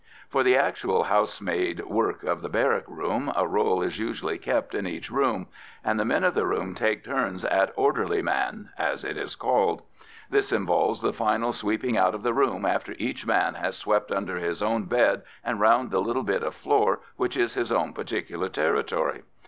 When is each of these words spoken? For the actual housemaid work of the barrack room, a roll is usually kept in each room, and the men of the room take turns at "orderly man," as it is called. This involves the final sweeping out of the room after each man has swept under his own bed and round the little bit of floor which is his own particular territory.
For 0.29 0.41
the 0.41 0.55
actual 0.55 1.03
housemaid 1.03 1.81
work 1.81 2.23
of 2.23 2.41
the 2.41 2.49
barrack 2.49 2.85
room, 2.87 3.31
a 3.35 3.47
roll 3.47 3.83
is 3.83 3.99
usually 3.99 4.39
kept 4.39 4.73
in 4.73 4.87
each 4.87 5.11
room, 5.11 5.45
and 5.83 5.99
the 5.99 6.05
men 6.05 6.23
of 6.23 6.33
the 6.33 6.47
room 6.47 6.73
take 6.73 7.03
turns 7.03 7.45
at 7.45 7.71
"orderly 7.75 8.23
man," 8.23 8.71
as 8.79 9.05
it 9.05 9.15
is 9.15 9.35
called. 9.35 9.83
This 10.27 10.51
involves 10.51 11.01
the 11.03 11.13
final 11.13 11.53
sweeping 11.53 11.97
out 11.97 12.15
of 12.15 12.23
the 12.23 12.33
room 12.33 12.65
after 12.65 12.95
each 12.97 13.27
man 13.27 13.53
has 13.53 13.75
swept 13.77 14.11
under 14.11 14.37
his 14.37 14.63
own 14.63 14.85
bed 14.85 15.21
and 15.43 15.59
round 15.59 15.91
the 15.91 16.01
little 16.01 16.23
bit 16.23 16.41
of 16.41 16.55
floor 16.55 17.01
which 17.15 17.37
is 17.37 17.53
his 17.53 17.71
own 17.71 17.93
particular 17.93 18.49
territory. 18.49 19.21